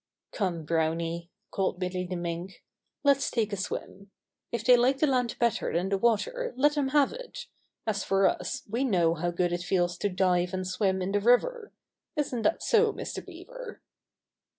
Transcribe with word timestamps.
"Come, 0.31 0.63
Browny," 0.65 1.29
called 1.51 1.77
Billy 1.79 2.07
the 2.07 2.15
Mink, 2.15 2.63
"let's 3.03 3.29
take 3.29 3.53
a 3.53 3.55
swim. 3.55 4.09
If 4.51 4.65
they 4.65 4.75
like 4.75 4.97
the 4.97 5.05
land 5.05 5.35
bet 5.37 5.57
ter 5.57 5.71
than 5.71 5.89
the 5.89 5.97
water 5.99 6.55
let 6.57 6.73
them 6.73 6.87
have 6.87 7.13
it. 7.13 7.45
As 7.85 8.03
for 8.03 8.27
us 8.27 8.63
we 8.67 8.83
know 8.83 9.13
how 9.13 9.29
good 9.29 9.53
it 9.53 9.61
feels 9.61 9.99
to 9.99 10.09
dive 10.09 10.55
and 10.55 10.65
swim 10.67 11.03
in 11.03 11.11
the 11.11 11.21
river. 11.21 11.71
Isn't 12.15 12.41
that 12.41 12.63
so, 12.63 12.91
Mr. 12.91 13.23
Beaver?" 13.23 13.83